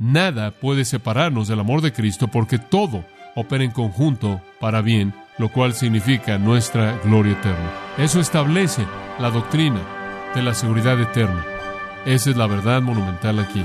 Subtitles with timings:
[0.00, 5.48] Nada puede separarnos del amor de Cristo porque todo opera en conjunto para bien, lo
[5.50, 7.72] cual significa nuestra gloria eterna.
[7.96, 8.86] Eso establece
[9.18, 9.80] la doctrina
[10.36, 11.44] de la seguridad eterna.
[12.06, 13.64] Esa es la verdad monumental aquí.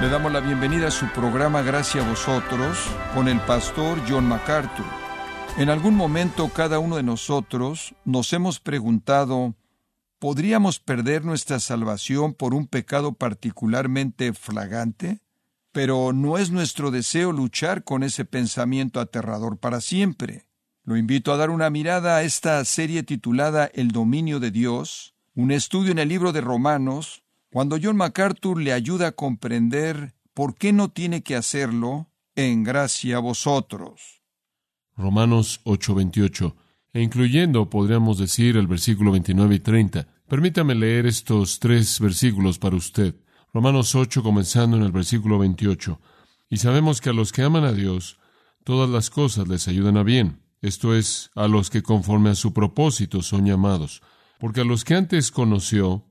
[0.00, 5.01] Le damos la bienvenida a su programa Gracias a vosotros con el pastor John MacArthur.
[5.58, 9.54] En algún momento cada uno de nosotros nos hemos preguntado,
[10.18, 15.20] ¿podríamos perder nuestra salvación por un pecado particularmente flagante?
[15.70, 20.46] Pero no es nuestro deseo luchar con ese pensamiento aterrador para siempre.
[20.84, 25.52] Lo invito a dar una mirada a esta serie titulada El dominio de Dios, un
[25.52, 30.72] estudio en el libro de Romanos, cuando John MacArthur le ayuda a comprender por qué
[30.72, 34.21] no tiene que hacerlo en gracia a vosotros.
[34.96, 36.54] Romanos 8:28,
[36.92, 40.08] e incluyendo, podríamos decir, el versículo 29 y 30.
[40.28, 43.14] Permítame leer estos tres versículos para usted.
[43.52, 46.00] Romanos 8, comenzando en el versículo 28.
[46.48, 48.18] Y sabemos que a los que aman a Dios,
[48.64, 50.40] todas las cosas les ayudan a bien.
[50.60, 54.02] Esto es, a los que conforme a su propósito son llamados.
[54.38, 56.04] Porque a los que antes conoció,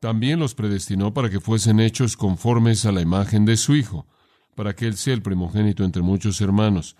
[0.00, 4.06] también los predestinó para que fuesen hechos conformes a la imagen de su Hijo,
[4.54, 6.96] para que Él sea el primogénito entre muchos hermanos.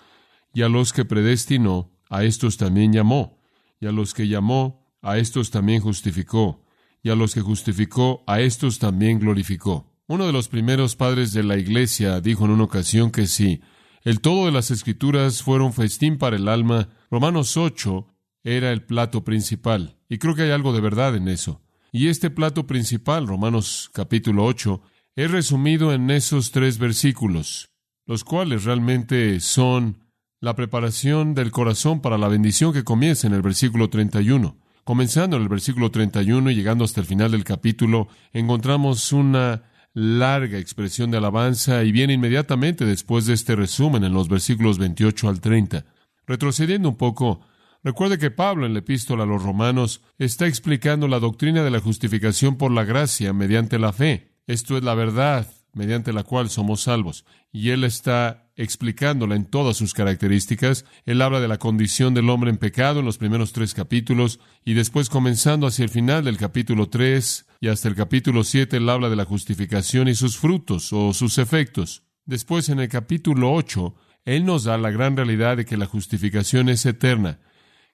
[0.55, 3.39] Y a los que predestinó, a estos también llamó.
[3.81, 6.65] Y a los que llamó, a estos también justificó.
[7.03, 9.93] Y a los que justificó, a estos también glorificó.
[10.07, 13.61] Uno de los primeros padres de la Iglesia dijo en una ocasión que si
[14.03, 18.07] el todo de las Escrituras fuera un festín para el alma, Romanos 8
[18.43, 19.99] era el plato principal.
[20.09, 21.61] Y creo que hay algo de verdad en eso.
[21.93, 24.81] Y este plato principal, Romanos capítulo 8,
[25.17, 27.71] es resumido en esos tres versículos,
[28.07, 30.08] los cuales realmente son
[30.41, 34.57] la preparación del corazón para la bendición que comienza en el versículo 31.
[34.85, 39.65] Comenzando en el versículo 31 y llegando hasta el final del capítulo, encontramos una
[39.95, 45.29] larga expresión de alabanza y viene inmediatamente después de este resumen en los versículos 28
[45.29, 45.85] al 30.
[46.27, 47.41] Retrocediendo un poco,
[47.85, 51.81] Recuerde que Pablo en la epístola a los romanos está explicando la doctrina de la
[51.81, 54.33] justificación por la gracia mediante la fe.
[54.47, 57.25] Esto es la verdad mediante la cual somos salvos.
[57.53, 60.85] Y él está explicándola en todas sus características.
[61.07, 64.75] Él habla de la condición del hombre en pecado en los primeros tres capítulos y
[64.75, 69.09] después comenzando hacia el final del capítulo 3 y hasta el capítulo 7 él habla
[69.09, 72.03] de la justificación y sus frutos o sus efectos.
[72.27, 73.95] Después en el capítulo 8
[74.27, 77.39] él nos da la gran realidad de que la justificación es eterna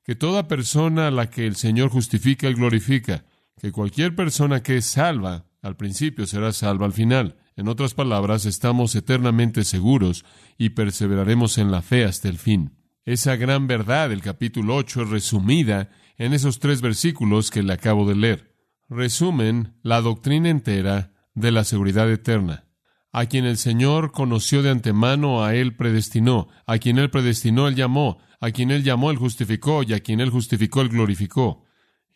[0.04, 3.24] que toda persona a la que el Señor justifica y glorifica,
[3.60, 7.36] que cualquier persona que es salva al principio será salva al final.
[7.56, 10.24] En otras palabras, estamos eternamente seguros
[10.58, 12.72] y perseveraremos en la fe hasta el fin.
[13.04, 18.08] Esa gran verdad del capítulo 8 es resumida en esos tres versículos que le acabo
[18.08, 18.54] de leer.
[18.88, 22.64] Resumen la doctrina entera de la seguridad eterna.
[23.12, 26.48] A quien el Señor conoció de antemano, a Él predestinó.
[26.66, 28.18] A quien Él predestinó, Él llamó.
[28.40, 31.64] A quien Él llamó, Él justificó, y a quien Él justificó, Él glorificó.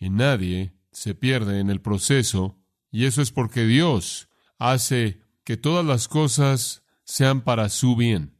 [0.01, 2.59] Y nadie se pierde en el proceso,
[2.91, 4.29] y eso es porque Dios
[4.59, 8.35] hace que todas las cosas sean para su bien.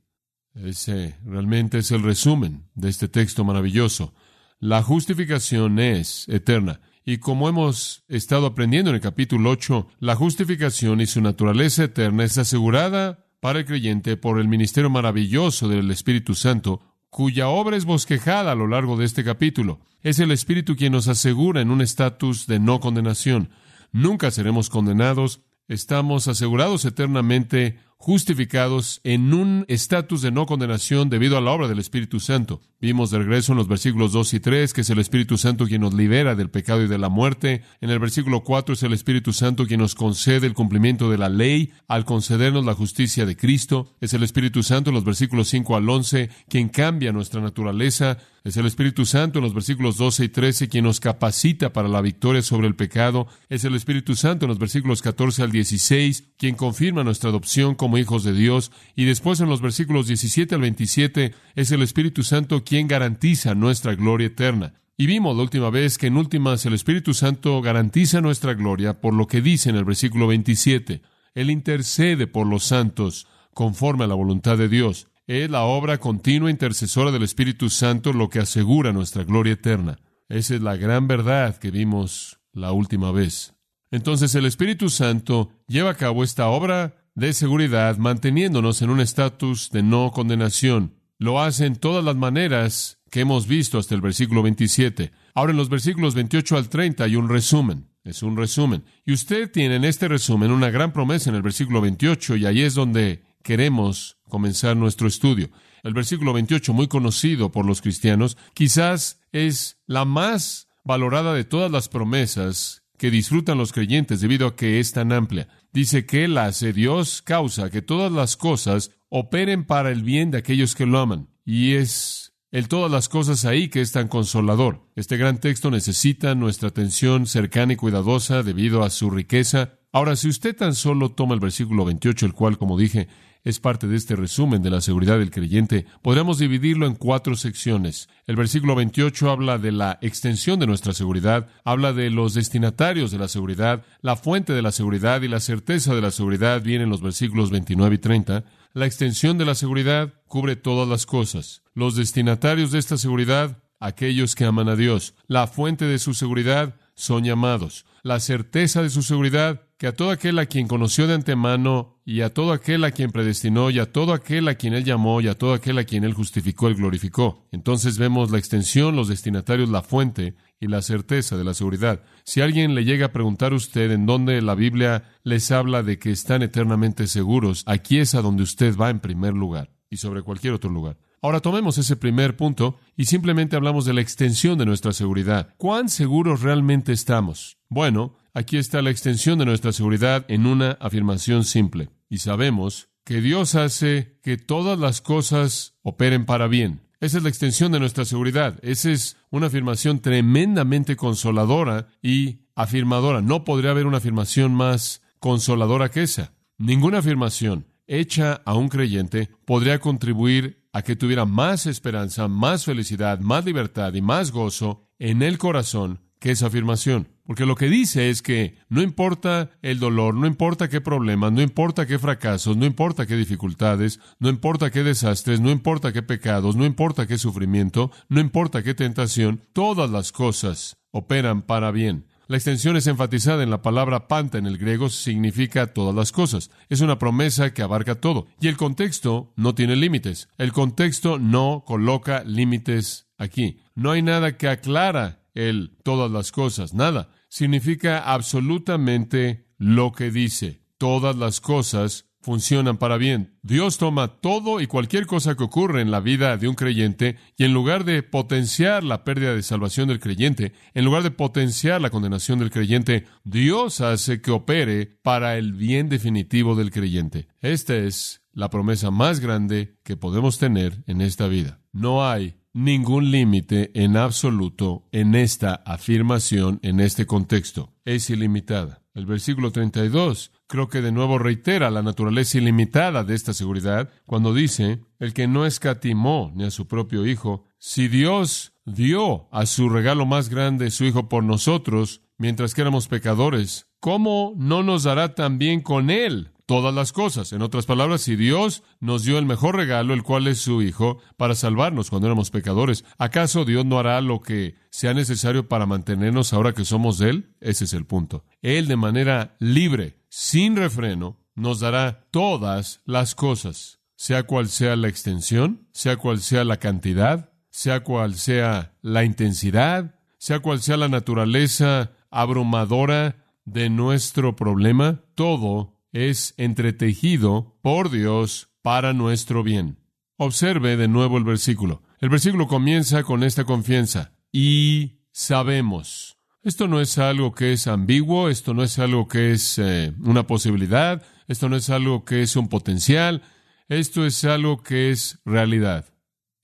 [0.55, 4.13] Ese realmente es el resumen de este texto maravilloso.
[4.61, 6.83] La justificación es eterna.
[7.07, 12.25] Y como hemos estado aprendiendo en el capítulo 8, la justificación y su naturaleza eterna
[12.25, 17.87] es asegurada para el creyente por el ministerio maravilloso del Espíritu Santo, cuya obra es
[17.87, 19.81] bosquejada a lo largo de este capítulo.
[20.03, 23.49] Es el Espíritu quien nos asegura en un estatus de no condenación.
[23.93, 31.41] Nunca seremos condenados, estamos asegurados eternamente justificados en un estatus de no condenación debido a
[31.41, 32.61] la obra del Espíritu Santo.
[32.81, 35.81] Vimos de regreso en los versículos 2 y 3 que es el Espíritu Santo quien
[35.81, 37.65] nos libera del pecado y de la muerte.
[37.81, 41.29] En el versículo 4 es el Espíritu Santo quien nos concede el cumplimiento de la
[41.29, 43.97] ley al concedernos la justicia de Cristo.
[44.01, 48.19] Es el Espíritu Santo en los versículos 5 al 11 quien cambia nuestra naturaleza.
[48.45, 52.01] Es el Espíritu Santo en los versículos 12 y 13 quien nos capacita para la
[52.01, 53.27] victoria sobre el pecado.
[53.49, 57.88] Es el Espíritu Santo en los versículos 14 al 16 quien confirma nuestra adopción como
[57.97, 58.73] hijos de Dios.
[58.95, 63.95] Y después en los versículos 17 al 27 es el Espíritu Santo quien garantiza nuestra
[63.95, 64.75] gloria eterna.
[64.99, 69.15] Y vimos la última vez que en últimas el Espíritu Santo garantiza nuestra gloria por
[69.15, 71.03] lo que dice en el versículo 27.
[71.35, 75.07] Él intercede por los santos conforme a la voluntad de Dios.
[75.29, 79.99] Es la obra continua intercesora del Espíritu Santo lo que asegura nuestra gloria eterna.
[80.29, 83.55] Esa es la gran verdad que vimos la última vez.
[83.91, 89.71] Entonces el Espíritu Santo lleva a cabo esta obra de seguridad manteniéndonos en un estatus
[89.71, 90.95] de no condenación.
[91.19, 95.11] Lo hace en todas las maneras que hemos visto hasta el versículo 27.
[95.35, 97.89] Ahora en los versículos 28 al 30 hay un resumen.
[98.05, 98.85] Es un resumen.
[99.05, 102.63] Y usted tiene en este resumen una gran promesa en el versículo 28 y ahí
[102.63, 105.51] es donde queremos comenzar nuestro estudio.
[105.83, 111.73] El versículo 28, muy conocido por los cristianos, quizás es la más valorada de todas
[111.73, 115.49] las promesas que disfrutan los creyentes debido a que es tan amplia.
[115.73, 120.39] Dice que Él hace, Dios causa que todas las cosas operen para el bien de
[120.39, 121.29] aquellos que lo aman.
[121.45, 124.91] Y es el todas las cosas ahí que es tan consolador.
[124.97, 129.79] Este gran texto necesita nuestra atención cercana y cuidadosa debido a su riqueza.
[129.93, 133.09] Ahora, si usted tan solo toma el versículo 28, el cual, como dije,
[133.49, 138.11] es parte de este resumen de la seguridad del creyente, podríamos dividirlo en cuatro secciones.
[138.27, 143.19] El versículo 28 habla de la extensión de nuestra seguridad, habla de los destinatarios de
[143.19, 146.91] la seguridad, la fuente de la seguridad y la certeza de la seguridad viene en
[146.91, 148.45] los versículos 29 y 30.
[148.75, 151.63] La extensión de la seguridad cubre todas las cosas.
[151.73, 155.15] Los destinatarios de esta seguridad, aquellos que aman a Dios.
[155.27, 157.87] La fuente de su seguridad son llamados.
[158.03, 162.23] La certeza de su seguridad, que a todo aquel a quien conoció de antemano, y
[162.23, 165.29] a todo aquel a quien predestinó, y a todo aquel a quien él llamó, y
[165.29, 167.47] a todo aquel a quien él justificó, él glorificó.
[167.53, 172.03] Entonces vemos la extensión, los destinatarios, la fuente y la certeza de la seguridad.
[172.25, 176.01] Si alguien le llega a preguntar a usted en dónde la Biblia les habla de
[176.01, 180.23] que están eternamente seguros, aquí es a donde usted va en primer lugar, y sobre
[180.23, 180.97] cualquier otro lugar.
[181.21, 185.55] Ahora tomemos ese primer punto y simplemente hablamos de la extensión de nuestra seguridad.
[185.57, 187.59] ¿Cuán seguros realmente estamos?
[187.69, 191.91] Bueno, aquí está la extensión de nuestra seguridad en una afirmación simple.
[192.09, 196.83] Y sabemos que Dios hace que todas las cosas operen para bien.
[197.01, 198.59] Esa es la extensión de nuestra seguridad.
[198.63, 203.23] Esa es una afirmación tremendamente consoladora y afirmadora.
[203.23, 206.33] No podría haber una afirmación más consoladora que esa.
[206.59, 213.21] Ninguna afirmación hecha a un creyente podría contribuir a que tuviera más esperanza, más felicidad,
[213.21, 217.09] más libertad y más gozo en el corazón que esa afirmación.
[217.25, 221.43] Porque lo que dice es que no importa el dolor, no importa qué problemas, no
[221.43, 226.57] importa qué fracasos, no importa qué dificultades, no importa qué desastres, no importa qué pecados,
[226.57, 232.08] no importa qué sufrimiento, no importa qué tentación, todas las cosas operan para bien.
[232.29, 236.51] La extensión es enfatizada en la palabra panta en el griego, significa todas las cosas.
[236.69, 238.27] Es una promesa que abarca todo.
[238.39, 240.29] Y el contexto no tiene límites.
[240.37, 243.63] El contexto no coloca límites aquí.
[243.75, 247.09] No hay nada que aclara el todas las cosas, nada.
[247.31, 250.61] Significa absolutamente lo que dice.
[250.77, 253.39] Todas las cosas funcionan para bien.
[253.43, 257.45] Dios toma todo y cualquier cosa que ocurre en la vida de un creyente y
[257.45, 261.91] en lugar de potenciar la pérdida de salvación del creyente, en lugar de potenciar la
[261.91, 267.29] condenación del creyente, Dios hace que opere para el bien definitivo del creyente.
[267.41, 271.61] Esta es la promesa más grande que podemos tener en esta vida.
[271.73, 277.75] No hay ningún límite en absoluto en esta afirmación, en este contexto.
[277.85, 278.83] Es ilimitada.
[278.95, 284.35] El versículo 32 creo que de nuevo reitera la naturaleza ilimitada de esta seguridad cuando
[284.35, 289.69] dice, el que no escatimó ni a su propio Hijo, si Dios dio a su
[289.69, 295.15] regalo más grande su Hijo por nosotros, mientras que éramos pecadores, ¿cómo no nos dará
[295.15, 297.35] también con Él todas las cosas.
[297.35, 300.99] En otras palabras, si Dios nos dio el mejor regalo, el cual es su Hijo,
[301.19, 306.33] para salvarnos cuando éramos pecadores, ¿acaso Dios no hará lo que sea necesario para mantenernos
[306.33, 307.35] ahora que somos Él?
[307.41, 308.25] Ese es el punto.
[308.41, 314.89] Él de manera libre, sin refreno, nos dará todas las cosas, sea cual sea la
[314.89, 320.89] extensión, sea cual sea la cantidad, sea cual sea la intensidad, sea cual sea la
[320.89, 329.79] naturaleza abrumadora de nuestro problema, todo es entretejido por Dios para nuestro bien.
[330.17, 331.83] Observe de nuevo el versículo.
[332.01, 334.13] El versículo comienza con esta confianza.
[334.33, 336.18] Y sabemos.
[336.43, 340.27] Esto no es algo que es ambiguo, esto no es algo que es eh, una
[340.27, 343.23] posibilidad, esto no es algo que es un potencial,
[343.69, 345.87] esto es algo que es realidad.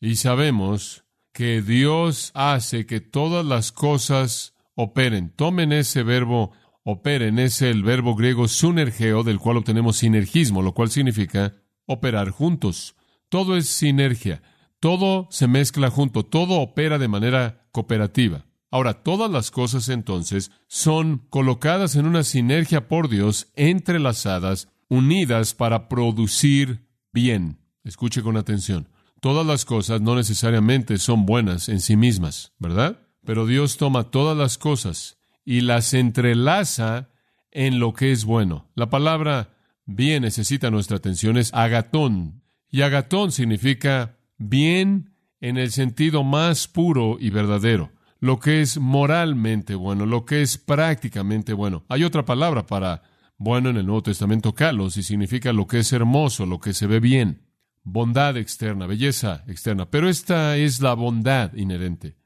[0.01, 5.31] Y sabemos que Dios hace que todas las cosas operen.
[5.31, 6.53] Tomen ese verbo
[6.85, 11.55] operen es el verbo griego sunergeo, del cual obtenemos sinergismo, lo cual significa
[11.87, 12.95] operar juntos.
[13.29, 14.43] Todo es sinergia,
[14.81, 18.44] todo se mezcla junto, todo opera de manera cooperativa.
[18.75, 25.89] Ahora, todas las cosas entonces son colocadas en una sinergia por Dios, entrelazadas, unidas para
[25.89, 27.61] producir bien.
[27.85, 28.89] Escuche con atención.
[29.21, 32.99] Todas las cosas no necesariamente son buenas en sí mismas, ¿verdad?
[33.25, 37.11] Pero Dios toma todas las cosas y las entrelaza
[37.53, 38.73] en lo que es bueno.
[38.75, 39.55] La palabra
[39.87, 42.43] bien necesita nuestra atención es agatón.
[42.73, 47.93] Y agatón significa bien en el sentido más puro y verdadero,
[48.25, 51.85] lo que es moralmente bueno, lo que es prácticamente bueno.
[51.91, 53.03] Hay otra palabra para
[53.37, 56.87] bueno en el Nuevo Testamento, kalos, y significa lo que es hermoso, lo que se
[56.87, 57.43] ve bien,
[57.83, 62.17] bondad externa, belleza externa, pero esta es la bondad inherente.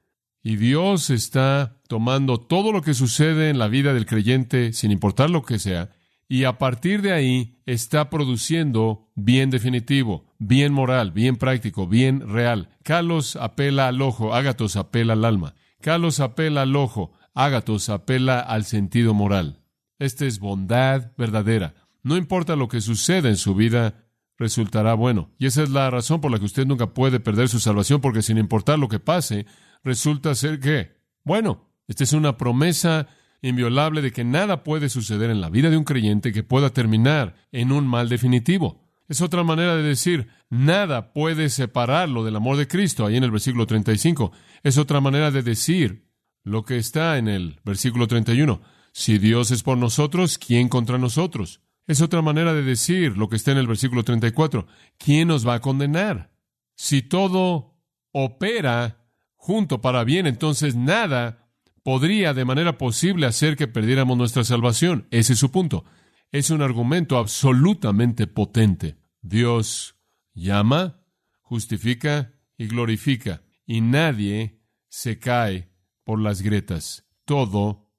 [0.41, 5.31] Y Dios está tomando todo lo que sucede en la vida del creyente, sin importar
[5.31, 5.91] lo que sea,
[6.29, 12.69] y a partir de ahí está produciendo bien definitivo, bien moral, bien práctico, bien real.
[12.85, 15.57] Carlos apela al ojo, Ágatos apela al alma.
[15.81, 19.63] Carlos apela al ojo, Ágatos apela al sentido moral.
[19.99, 21.75] Esta es bondad verdadera.
[22.03, 24.09] No importa lo que suceda en su vida,
[24.39, 25.31] resultará bueno.
[25.39, 28.23] Y esa es la razón por la que usted nunca puede perder su salvación, porque
[28.23, 29.47] sin importar lo que pase,
[29.85, 33.07] resulta ser que, bueno, esta es una promesa
[33.41, 37.37] inviolable de que nada puede suceder en la vida de un creyente que pueda terminar
[37.53, 38.88] en un mal definitivo.
[39.09, 43.31] Es otra manera de decir, nada puede separarlo del amor de Cristo, ahí en el
[43.31, 44.33] versículo 35.
[44.63, 46.09] Es otra manera de decir
[46.45, 48.61] lo que está en el versículo 31.
[48.93, 51.63] Si Dios es por nosotros, ¿quién contra nosotros?
[51.87, 54.67] Es otra manera de decir lo que está en el versículo 34.
[54.99, 56.31] ¿Quién nos va a condenar?
[56.75, 57.79] Si todo
[58.13, 61.49] opera junto para bien, entonces nada
[61.83, 65.07] podría de manera posible hacer que perdiéramos nuestra salvación.
[65.11, 65.87] Ese es su punto.
[66.31, 68.98] Es un argumento absolutamente potente.
[69.23, 69.97] Dios
[70.35, 71.03] llama,
[71.43, 75.71] justifica y glorifica, y nadie se cae
[76.05, 77.07] por las grietas.
[77.25, 77.91] Todo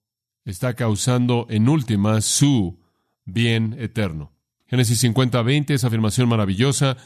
[0.45, 2.81] está causando en última su
[3.25, 4.33] bien eterno.
[4.67, 6.97] Génesis 50, 20, esa afirmación maravillosa.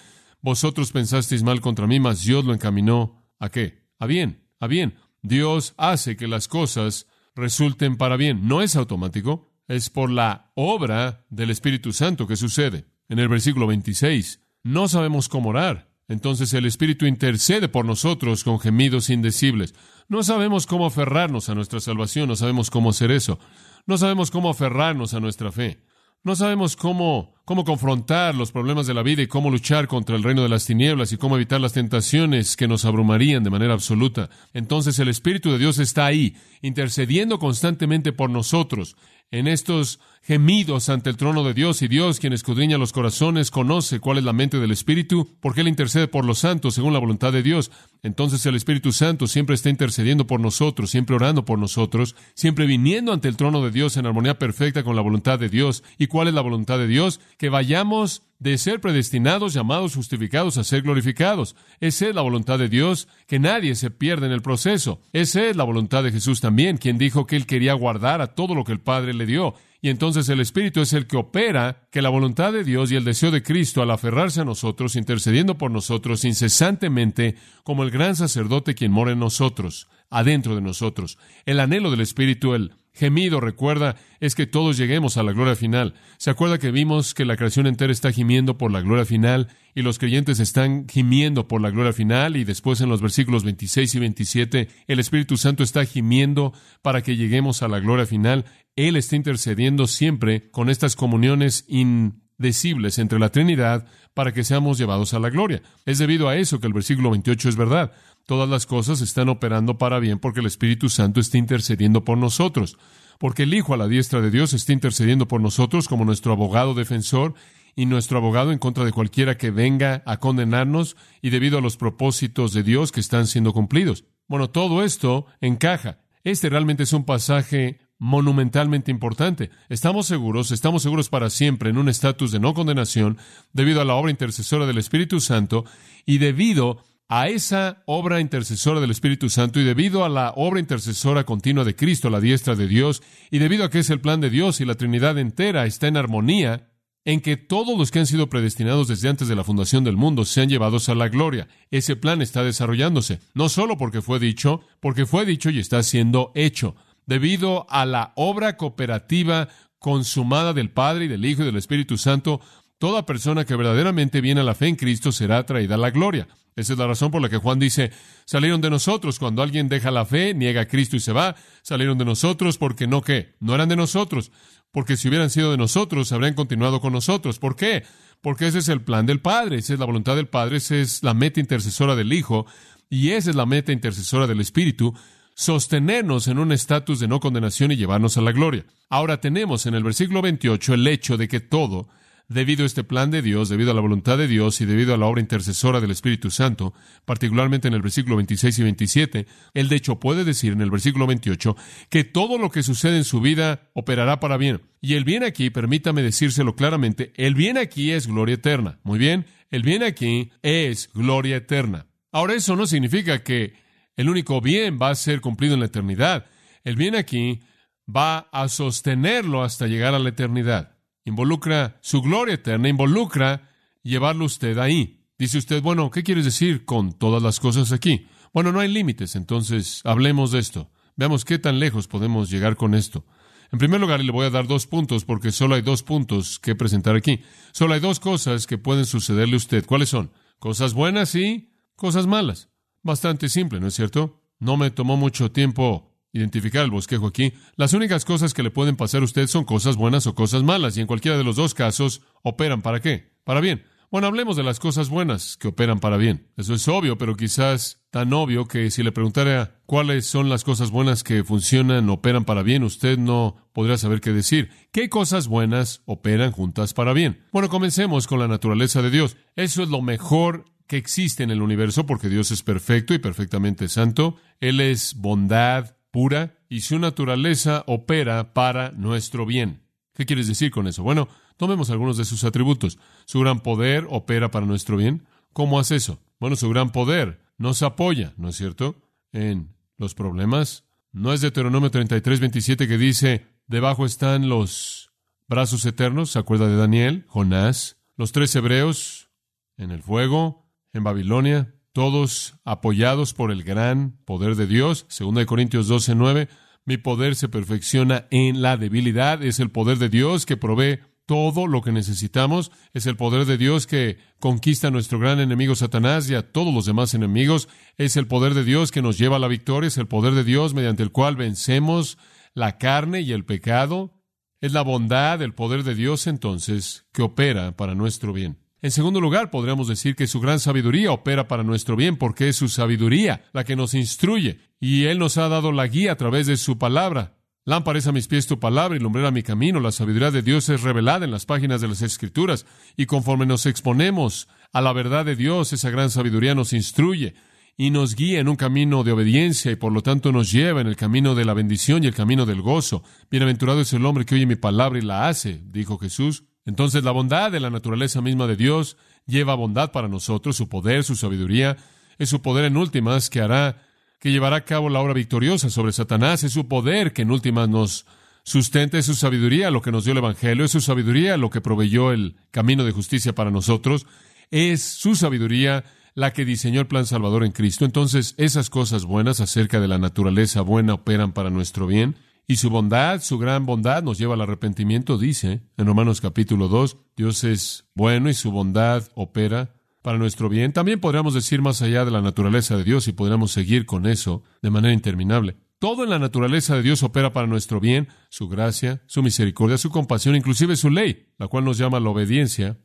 [0.42, 3.88] Vosotros pensasteis mal contra mí, mas Dios lo encaminó a qué?
[4.00, 4.96] A bien, a bien.
[5.22, 8.48] Dios hace que las cosas resulten para bien.
[8.48, 12.86] No es automático, es por la obra del Espíritu Santo que sucede.
[13.10, 15.90] En el versículo 26, no sabemos cómo orar.
[16.08, 19.74] Entonces el Espíritu intercede por nosotros con gemidos indecibles.
[20.08, 23.40] No sabemos cómo aferrarnos a nuestra salvación, no sabemos cómo hacer eso.
[23.86, 25.84] No sabemos cómo aferrarnos a nuestra fe.
[26.26, 30.24] No sabemos cómo, cómo confrontar los problemas de la vida y cómo luchar contra el
[30.24, 34.30] reino de las tinieblas y cómo evitar las tentaciones que nos abrumarían de manera absoluta.
[34.54, 38.96] Entonces el Espíritu de Dios está ahí, intercediendo constantemente por nosotros
[39.32, 44.00] en estos gemidos ante el trono de Dios y Dios, quien escudriña los corazones, conoce
[44.00, 47.34] cuál es la mente del Espíritu, porque Él intercede por los santos según la voluntad
[47.34, 47.72] de Dios.
[48.04, 53.12] Entonces el Espíritu Santo siempre está intercediendo por nosotros, siempre orando por nosotros, siempre viniendo
[53.12, 55.84] ante el trono de Dios en armonía perfecta con la voluntad de Dios.
[55.98, 57.20] ¿Y cuál es la voluntad de Dios?
[57.38, 61.56] Que vayamos de ser predestinados, llamados, justificados a ser glorificados.
[61.80, 65.00] Esa es la voluntad de Dios, que nadie se pierda en el proceso.
[65.14, 68.56] Esa es la voluntad de Jesús también, quien dijo que Él quería guardar a todo
[68.56, 69.56] lo que el Padre le dio.
[69.84, 73.04] Y entonces el Espíritu es el que opera que la voluntad de Dios y el
[73.04, 77.36] deseo de Cristo al aferrarse a nosotros, intercediendo por nosotros incesantemente,
[77.66, 81.18] como el gran sacerdote quien mora en nosotros, adentro de nosotros.
[81.46, 85.96] El anhelo del Espíritu, el gemido, recuerda, es que todos lleguemos a la gloria final.
[86.18, 89.82] ¿Se acuerda que vimos que la creación entera está gimiendo por la gloria final y
[89.82, 94.00] los creyentes están gimiendo por la gloria final y después en los versículos 26 y
[94.00, 98.46] 27 el Espíritu Santo está gimiendo para que lleguemos a la gloria final?
[98.76, 105.14] Él está intercediendo siempre con estas comuniones indecibles entre la Trinidad para que seamos llevados
[105.14, 105.62] a la gloria.
[105.86, 107.92] Es debido a eso que el versículo 28 es verdad.
[108.26, 112.78] Todas las cosas están operando para bien porque el Espíritu Santo está intercediendo por nosotros,
[113.20, 116.74] porque el Hijo a la diestra de Dios está intercediendo por nosotros como nuestro abogado
[116.74, 117.34] defensor
[117.76, 121.76] y nuestro abogado en contra de cualquiera que venga a condenarnos y debido a los
[121.76, 124.06] propósitos de Dios que están siendo cumplidos.
[124.28, 126.00] Bueno, todo esto encaja.
[126.24, 129.50] Este realmente es un pasaje monumentalmente importante.
[129.70, 133.18] Estamos seguros, estamos seguros para siempre en un estatus de no condenación
[133.52, 135.66] debido a la obra intercesora del Espíritu Santo
[136.06, 141.26] y debido a esa obra intercesora del Espíritu Santo y debido a la obra intercesora
[141.26, 144.30] continua de Cristo la diestra de Dios y debido a que es el plan de
[144.30, 146.70] Dios y la Trinidad entera está en armonía,
[147.06, 150.24] en que todos los que han sido predestinados desde antes de la fundación del mundo
[150.26, 151.48] sean llevados a la gloria.
[151.70, 156.32] Ese plan está desarrollándose, no solo porque fue dicho, porque fue dicho y está siendo
[156.34, 161.98] hecho, debido a la obra cooperativa consumada del Padre y del Hijo y del Espíritu
[161.98, 162.40] Santo,
[162.84, 166.28] toda persona que verdaderamente viene a la fe en Cristo será traída a la gloria.
[166.58, 167.94] Esa es la razón por la que Juan dice,
[168.26, 169.20] salieron de nosotros.
[169.20, 172.86] Cuando alguien deja la fe, niega a Cristo y se va, salieron de nosotros porque
[172.86, 174.34] no qué, no eran de nosotros.
[174.74, 177.40] Porque si hubieran sido de nosotros, habrían continuado con nosotros.
[177.40, 177.86] ¿Por qué?
[178.20, 181.04] Porque ese es el plan del Padre, esa es la voluntad del Padre, esa es
[181.04, 182.48] la meta intercesora del Hijo
[182.90, 184.94] y esa es la meta intercesora del Espíritu,
[185.36, 188.66] sostenernos en un estatus de no condenación y llevarnos a la gloria.
[188.90, 191.88] Ahora tenemos en el versículo 28 el hecho de que todo
[192.28, 194.98] debido a este plan de Dios, debido a la voluntad de Dios y debido a
[194.98, 196.74] la obra intercesora del Espíritu Santo,
[197.06, 201.08] particularmente en el versículo 26 y 27, él de hecho puede decir en el versículo
[201.08, 201.56] 28
[201.90, 204.62] que todo lo que sucede en su vida operará para bien.
[204.82, 208.80] Y el bien aquí, permítame decírselo claramente, el bien aquí es gloria eterna.
[208.84, 211.88] Muy bien, el bien aquí es gloria eterna.
[212.12, 213.54] Ahora eso no significa que
[213.96, 216.26] el único bien va a ser cumplido en la eternidad.
[216.64, 217.42] El bien aquí
[217.88, 220.73] va a sostenerlo hasta llegar a la eternidad.
[221.06, 223.50] Involucra su gloria eterna, involucra
[223.84, 225.06] llevarlo usted ahí.
[225.18, 228.08] Dice usted, bueno, ¿qué quieres decir con todas las cosas aquí?
[228.34, 230.72] Bueno, no hay límites, entonces hablemos de esto.
[230.96, 233.06] Veamos qué tan lejos podemos llegar con esto.
[233.52, 236.56] En primer lugar, le voy a dar dos puntos porque solo hay dos puntos que
[236.56, 237.22] presentar aquí.
[237.52, 239.66] Solo hay dos cosas que pueden sucederle a usted.
[239.66, 240.12] ¿Cuáles son?
[240.40, 242.50] Cosas buenas y cosas malas.
[242.82, 244.24] Bastante simple, ¿no es cierto?
[244.40, 247.34] No me tomó mucho tiempo identificar el bosquejo aquí.
[247.56, 250.78] Las únicas cosas que le pueden pasar a usted son cosas buenas o cosas malas,
[250.78, 253.12] y en cualquiera de los dos casos operan para qué?
[253.24, 253.64] Para bien.
[253.94, 256.28] Bueno, hablemos de las cosas buenas que operan para bien.
[256.36, 260.72] Eso es obvio, pero quizás tan obvio que si le preguntara cuáles son las cosas
[260.72, 264.50] buenas que funcionan, operan para bien, usted no podría saber qué decir.
[264.72, 267.24] ¿Qué cosas buenas operan juntas para bien?
[267.32, 269.16] Bueno, comencemos con la naturaleza de Dios.
[269.36, 273.70] Eso es lo mejor que existe en el universo porque Dios es perfecto y perfectamente
[273.70, 274.16] santo.
[274.40, 279.62] Él es bondad, pura y su naturaleza opera para nuestro bien.
[279.94, 280.82] ¿Qué quieres decir con eso?
[280.82, 281.08] Bueno,
[281.38, 282.80] tomemos algunos de sus atributos.
[283.06, 285.06] Su gran poder opera para nuestro bien.
[285.34, 286.00] ¿Cómo hace eso?
[286.20, 288.76] Bueno, su gran poder nos apoya, ¿no es cierto?
[289.12, 290.66] En los problemas.
[290.92, 294.92] No es Deuteronomio 33, 27 que dice, debajo están los
[295.28, 297.06] brazos eternos, ¿se acuerda de Daniel?
[297.08, 299.12] Jonás, los tres hebreos
[299.58, 304.86] en el fuego, en Babilonia, todos apoyados por el gran poder de Dios.
[304.98, 306.30] 2 Corintios 12, 9.
[306.66, 309.22] Mi poder se perfecciona en la debilidad.
[309.22, 312.52] Es el poder de Dios que provee todo lo que necesitamos.
[312.74, 316.54] Es el poder de Dios que conquista a nuestro gran enemigo Satanás y a todos
[316.54, 317.50] los demás enemigos.
[317.78, 319.68] Es el poder de Dios que nos lleva a la victoria.
[319.68, 321.98] Es el poder de Dios mediante el cual vencemos
[322.36, 324.00] la carne y el pecado.
[324.42, 328.43] Es la bondad, el poder de Dios entonces que opera para nuestro bien.
[328.64, 332.38] En segundo lugar, podríamos decir que su gran sabiduría opera para nuestro bien, porque es
[332.38, 336.28] su sabiduría la que nos instruye, y Él nos ha dado la guía a través
[336.28, 337.18] de su palabra.
[337.44, 339.60] Lámpara es a mis pies tu palabra y lumbrera mi camino.
[339.60, 342.46] La sabiduría de Dios es revelada en las páginas de las Escrituras,
[342.78, 347.16] y conforme nos exponemos a la verdad de Dios, esa gran sabiduría nos instruye
[347.58, 350.68] y nos guía en un camino de obediencia y por lo tanto nos lleva en
[350.68, 352.82] el camino de la bendición y el camino del gozo.
[353.12, 356.24] Bienaventurado es el hombre que oye mi palabra y la hace, dijo Jesús.
[356.46, 360.84] Entonces la bondad de la naturaleza misma de Dios lleva bondad para nosotros, su poder,
[360.84, 361.58] su sabiduría,
[361.98, 363.62] es su poder en últimas que hará,
[364.00, 367.48] que llevará a cabo la obra victoriosa sobre Satanás, es su poder que en últimas
[367.48, 367.86] nos
[368.24, 371.42] sustenta, es su sabiduría lo que nos dio el Evangelio, es su sabiduría lo que
[371.42, 373.86] proveyó el camino de justicia para nosotros,
[374.32, 375.64] es su sabiduría
[375.96, 377.66] la que diseñó el plan salvador en Cristo.
[377.66, 381.96] Entonces esas cosas buenas acerca de la naturaleza buena operan para nuestro bien.
[382.26, 386.78] Y su bondad, su gran bondad nos lleva al arrepentimiento, dice en Romanos capítulo 2,
[386.96, 390.54] Dios es bueno y su bondad opera para nuestro bien.
[390.54, 394.24] También podríamos decir más allá de la naturaleza de Dios y podríamos seguir con eso
[394.42, 395.36] de manera interminable.
[395.60, 399.70] Todo en la naturaleza de Dios opera para nuestro bien, su gracia, su misericordia, su
[399.70, 402.58] compasión, inclusive su ley, la cual nos llama la obediencia,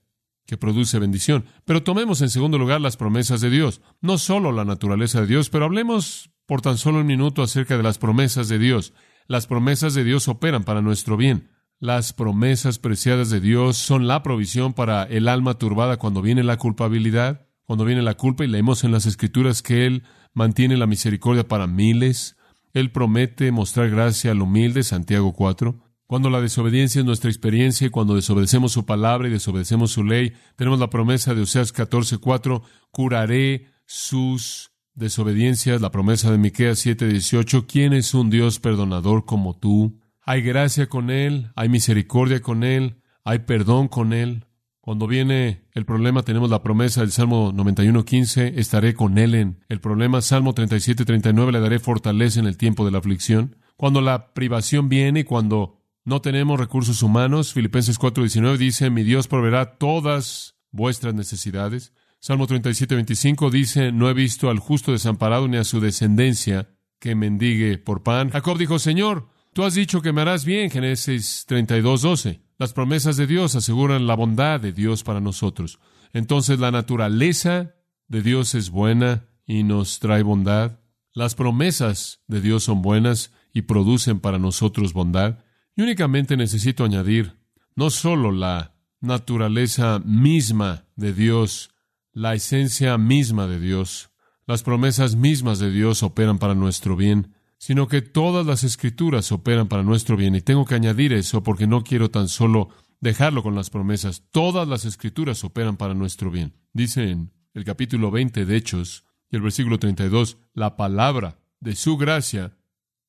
[0.47, 1.44] que produce bendición.
[1.64, 5.51] Pero tomemos en segundo lugar las promesas de Dios, no solo la naturaleza de Dios,
[5.51, 8.94] pero hablemos por tan solo un minuto acerca de las promesas de Dios.
[9.29, 11.51] Las promesas de Dios operan para nuestro bien.
[11.79, 16.57] Las promesas preciadas de Dios son la provisión para el alma turbada cuando viene la
[16.57, 21.47] culpabilidad, cuando viene la culpa y leemos en las escrituras que Él mantiene la misericordia
[21.47, 22.38] para miles.
[22.73, 25.79] Él promete mostrar gracia al humilde, Santiago 4.
[26.07, 30.33] Cuando la desobediencia es nuestra experiencia y cuando desobedecemos su palabra y desobedecemos su ley,
[30.57, 37.93] tenemos la promesa de Oseas 14:4, curaré sus desobediencias, la promesa de Miqueas 7:18, ¿quién
[37.93, 40.01] es un Dios perdonador como tú?
[40.23, 44.45] Hay gracia con él, hay misericordia con él, hay perdón con él.
[44.81, 49.81] Cuando viene el problema tenemos la promesa del Salmo 91:15, estaré con él en el
[49.81, 50.21] problema.
[50.21, 53.57] Salmo 37:39, le daré fortaleza en el tiempo de la aflicción.
[53.77, 59.29] Cuando la privación viene y cuando no tenemos recursos humanos, Filipenses 4:19 dice, mi Dios
[59.29, 61.93] proveerá todas vuestras necesidades.
[62.21, 67.15] Salmo 37, 25 dice, no he visto al justo desamparado ni a su descendencia que
[67.15, 68.31] mendigue por pan.
[68.31, 70.71] Jacob dijo, Señor, tú has dicho que me harás bien.
[70.71, 72.41] Génesis 32, 12.
[72.59, 75.79] Las promesas de Dios aseguran la bondad de Dios para nosotros.
[76.13, 77.77] Entonces la naturaleza
[78.09, 80.81] de Dios es buena y nos trae bondad.
[81.13, 85.39] Las promesas de Dios son buenas y producen para nosotros bondad.
[85.77, 87.39] Y únicamente necesito añadir
[87.77, 91.71] no solo la naturaleza misma de Dios,
[92.19, 94.11] la esencia misma de Dios,
[94.45, 99.69] las promesas mismas de Dios operan para nuestro bien, sino que todas las escrituras operan
[99.69, 100.35] para nuestro bien.
[100.35, 104.25] Y tengo que añadir eso porque no quiero tan solo dejarlo con las promesas.
[104.33, 106.55] Todas las escrituras operan para nuestro bien.
[106.73, 111.97] Dice en el capítulo 20 de Hechos y el versículo 32, la palabra de su
[111.97, 112.57] gracia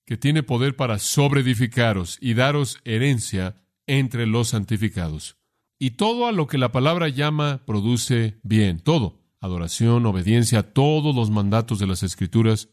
[0.05, 5.38] que tiene poder para sobreedificaros y daros herencia entre los santificados.
[5.79, 9.21] Y todo a lo que la palabra llama produce bien, todo.
[9.39, 12.67] Adoración, obediencia, todos los mandatos de las Escrituras,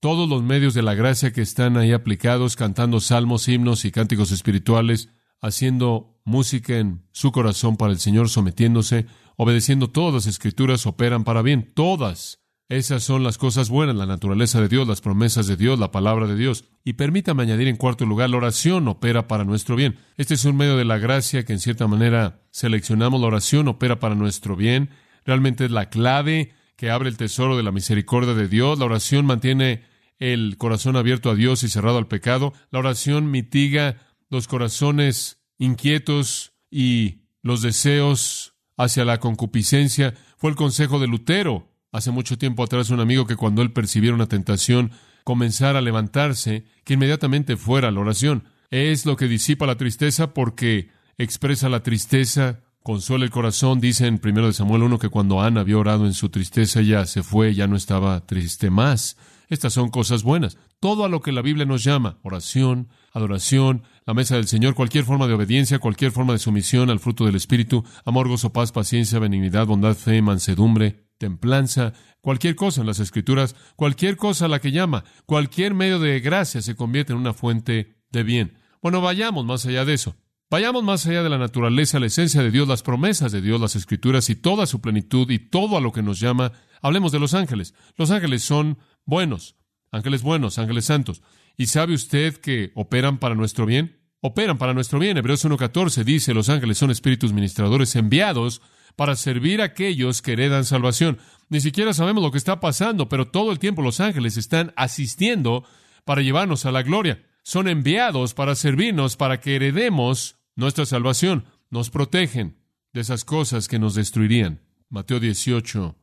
[0.00, 4.32] todos los medios de la gracia que están ahí aplicados, cantando salmos, himnos y cánticos
[4.32, 5.08] espirituales,
[5.40, 11.42] haciendo música en su corazón para el Señor, sometiéndose, obedeciendo todas las Escrituras, operan para
[11.42, 15.78] bien, todas esas son las cosas buenas, la naturaleza de Dios, las promesas de Dios,
[15.78, 16.64] la palabra de Dios.
[16.84, 19.96] Y permítame añadir en cuarto lugar, la oración opera para nuestro bien.
[20.18, 23.22] Este es un medio de la gracia que en cierta manera seleccionamos.
[23.22, 24.90] La oración opera para nuestro bien.
[25.24, 28.78] Realmente es la clave que abre el tesoro de la misericordia de Dios.
[28.78, 29.84] La oración mantiene
[30.18, 32.52] el corazón abierto a Dios y cerrado al pecado.
[32.70, 33.96] La oración mitiga
[34.28, 40.12] los corazones inquietos y los deseos hacia la concupiscencia.
[40.36, 44.14] Fue el consejo de Lutero hace mucho tiempo atrás un amigo que cuando él percibiera
[44.14, 44.92] una tentación,
[45.24, 48.44] comenzara a levantarse, que inmediatamente fuera a la oración.
[48.70, 53.80] Es lo que disipa la tristeza porque expresa la tristeza, consuela el corazón.
[53.80, 57.22] Dice en 1 Samuel 1 que cuando Ana había orado en su tristeza ya se
[57.22, 59.16] fue, ya no estaba triste más.
[59.48, 60.58] Estas son cosas buenas.
[60.80, 65.04] Todo a lo que la Biblia nos llama, oración, adoración, la mesa del Señor, cualquier
[65.04, 69.18] forma de obediencia, cualquier forma de sumisión al fruto del Espíritu, amor, gozo, paz, paciencia,
[69.18, 74.72] benignidad, bondad, fe, mansedumbre, templanza, cualquier cosa en las Escrituras, cualquier cosa a la que
[74.72, 78.58] llama, cualquier medio de gracia se convierte en una fuente de bien.
[78.80, 80.16] Bueno, vayamos más allá de eso.
[80.50, 83.76] Vayamos más allá de la naturaleza, la esencia de Dios, las promesas de Dios, las
[83.76, 86.52] Escrituras y toda su plenitud y todo a lo que nos llama.
[86.80, 87.74] Hablemos de los ángeles.
[87.96, 89.56] Los ángeles son buenos,
[89.90, 91.20] ángeles buenos, ángeles santos.
[91.58, 93.97] ¿Y sabe usted que operan para nuestro bien?
[94.20, 95.16] Operan para nuestro bien.
[95.16, 98.60] Hebreos 1.14 dice, los ángeles son espíritus ministradores enviados
[98.96, 101.18] para servir a aquellos que heredan salvación.
[101.48, 105.64] Ni siquiera sabemos lo que está pasando, pero todo el tiempo los ángeles están asistiendo
[106.04, 107.24] para llevarnos a la gloria.
[107.44, 111.44] Son enviados para servirnos, para que heredemos nuestra salvación.
[111.70, 112.58] Nos protegen
[112.92, 114.60] de esas cosas que nos destruirían.
[114.88, 115.94] Mateo 18,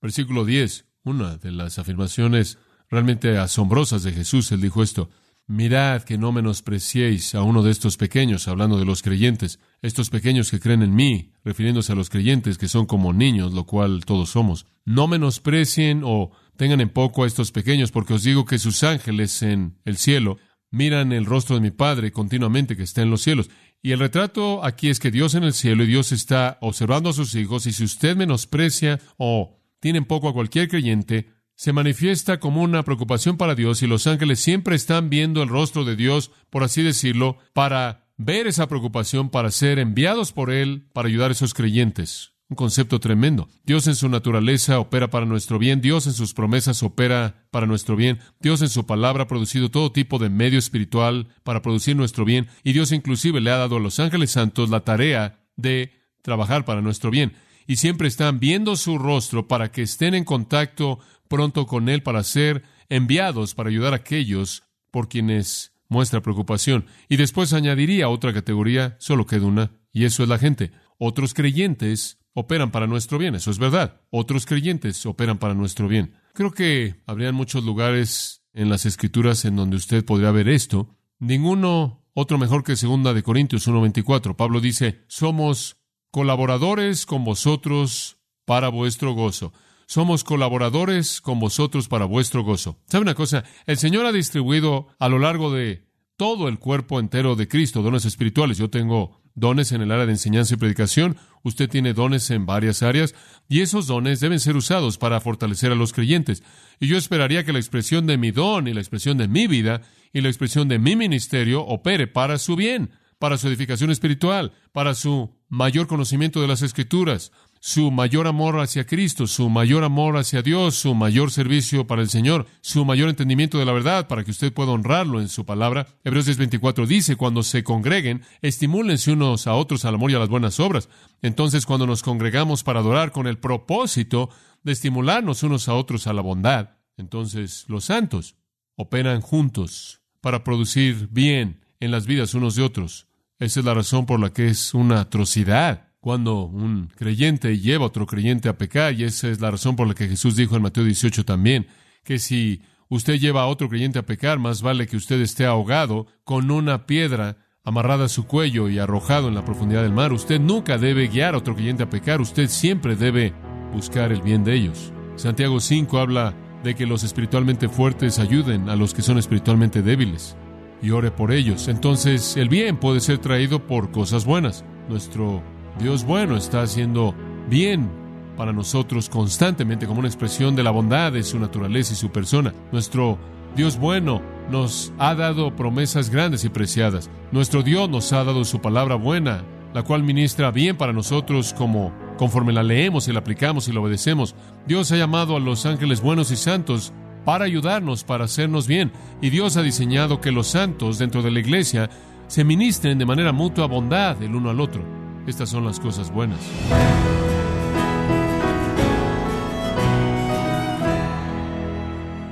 [0.00, 2.56] versículo 10, una de las afirmaciones
[2.88, 4.50] realmente asombrosas de Jesús.
[4.52, 5.10] Él dijo esto,
[5.50, 10.50] Mirad que no menospreciéis a uno de estos pequeños, hablando de los creyentes, estos pequeños
[10.50, 14.28] que creen en mí, refiriéndose a los creyentes que son como niños, lo cual todos
[14.28, 14.66] somos.
[14.84, 19.42] No menosprecien o tengan en poco a estos pequeños, porque os digo que sus ángeles
[19.42, 20.36] en el cielo
[20.70, 23.48] miran el rostro de mi Padre continuamente que está en los cielos.
[23.80, 27.14] Y el retrato aquí es que Dios en el cielo y Dios está observando a
[27.14, 32.38] sus hijos, y si usted menosprecia o tiene en poco a cualquier creyente, se manifiesta
[32.38, 36.30] como una preocupación para Dios y los ángeles siempre están viendo el rostro de Dios,
[36.50, 41.32] por así decirlo, para ver esa preocupación, para ser enviados por Él, para ayudar a
[41.32, 42.30] esos creyentes.
[42.48, 43.48] Un concepto tremendo.
[43.64, 47.96] Dios en su naturaleza opera para nuestro bien, Dios en sus promesas opera para nuestro
[47.96, 52.24] bien, Dios en su palabra ha producido todo tipo de medio espiritual para producir nuestro
[52.24, 55.90] bien, y Dios inclusive le ha dado a los ángeles santos la tarea de
[56.22, 57.32] trabajar para nuestro bien.
[57.68, 62.24] Y siempre están viendo su rostro para que estén en contacto pronto con Él para
[62.24, 66.86] ser enviados para ayudar a aquellos por quienes muestra preocupación.
[67.08, 70.72] Y después añadiría otra categoría, solo queda una, y eso es la gente.
[70.98, 74.00] Otros creyentes operan para nuestro bien, eso es verdad.
[74.10, 76.14] Otros creyentes operan para nuestro bien.
[76.34, 80.96] Creo que habrían muchos lugares en las escrituras en donde usted podría ver esto.
[81.18, 84.34] Ninguno otro mejor que segunda de Corintios 1.24.
[84.34, 85.77] Pablo dice, somos
[86.10, 89.52] colaboradores con vosotros para vuestro gozo
[89.88, 92.78] somos colaboradores con vosotros para vuestro gozo.
[92.88, 93.44] ¿Sabe una cosa?
[93.64, 98.04] El Señor ha distribuido a lo largo de todo el cuerpo entero de Cristo dones
[98.04, 98.58] espirituales.
[98.58, 102.82] Yo tengo dones en el área de enseñanza y predicación, usted tiene dones en varias
[102.82, 103.14] áreas,
[103.48, 106.42] y esos dones deben ser usados para fortalecer a los creyentes.
[106.80, 109.80] Y yo esperaría que la expresión de mi don y la expresión de mi vida
[110.12, 114.94] y la expresión de mi ministerio opere para su bien, para su edificación espiritual, para
[114.94, 120.42] su mayor conocimiento de las Escrituras, su mayor amor hacia Cristo, su mayor amor hacia
[120.42, 124.30] Dios, su mayor servicio para el Señor, su mayor entendimiento de la verdad para que
[124.30, 125.88] usted pueda honrarlo en su palabra.
[126.04, 130.28] Hebreos 10:24 dice, cuando se congreguen, estimúlense unos a otros al amor y a las
[130.28, 130.88] buenas obras.
[131.22, 134.30] Entonces, cuando nos congregamos para adorar con el propósito
[134.62, 138.36] de estimularnos unos a otros a la bondad, entonces los santos
[138.76, 143.07] operan juntos para producir bien en las vidas unos de otros.
[143.38, 147.86] Esa es la razón por la que es una atrocidad cuando un creyente lleva a
[147.86, 150.62] otro creyente a pecar, y esa es la razón por la que Jesús dijo en
[150.62, 151.68] Mateo 18 también,
[152.02, 156.06] que si usted lleva a otro creyente a pecar, más vale que usted esté ahogado
[156.24, 160.12] con una piedra amarrada a su cuello y arrojado en la profundidad del mar.
[160.12, 163.34] Usted nunca debe guiar a otro creyente a pecar, usted siempre debe
[163.72, 164.92] buscar el bien de ellos.
[165.14, 170.36] Santiago 5 habla de que los espiritualmente fuertes ayuden a los que son espiritualmente débiles
[170.82, 171.68] y ore por ellos.
[171.68, 174.64] Entonces el bien puede ser traído por cosas buenas.
[174.88, 175.42] Nuestro
[175.78, 177.14] Dios bueno está haciendo
[177.48, 177.90] bien
[178.36, 182.54] para nosotros constantemente como una expresión de la bondad de su naturaleza y su persona.
[182.70, 183.18] Nuestro
[183.56, 187.10] Dios bueno nos ha dado promesas grandes y preciadas.
[187.32, 189.42] Nuestro Dios nos ha dado su palabra buena,
[189.74, 193.80] la cual ministra bien para nosotros como conforme la leemos y la aplicamos y la
[193.80, 194.34] obedecemos.
[194.66, 196.92] Dios ha llamado a los ángeles buenos y santos
[197.28, 198.90] para ayudarnos, para hacernos bien.
[199.20, 201.90] Y Dios ha diseñado que los santos dentro de la iglesia
[202.26, 204.82] se ministren de manera mutua bondad el uno al otro.
[205.26, 206.40] Estas son las cosas buenas.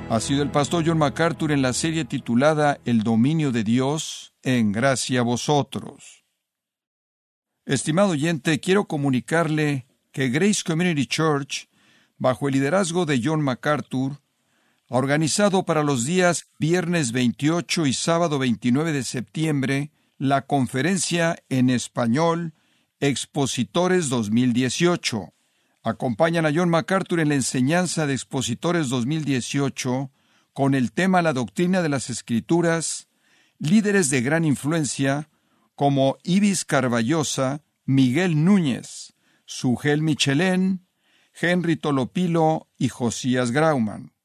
[0.09, 4.71] Ha sido el pastor John MacArthur en la serie titulada El dominio de Dios en
[4.71, 6.25] gracia a vosotros.
[7.67, 11.69] Estimado oyente, quiero comunicarle que Grace Community Church,
[12.17, 14.17] bajo el liderazgo de John MacArthur,
[14.89, 22.53] organizado para los días viernes 28 y sábado 29 de septiembre la conferencia en español
[22.99, 25.33] Expositores 2018.
[25.83, 30.09] Acompañan a John MacArthur en la enseñanza de Expositores 2018
[30.53, 33.07] con el tema La doctrina de las Escrituras,
[33.59, 35.29] líderes de gran influencia
[35.75, 39.13] como Ibis Carballosa, Miguel Núñez,
[39.45, 40.87] Sugel Michelén,
[41.39, 44.16] Henry Tolopilo y Josías Grauman.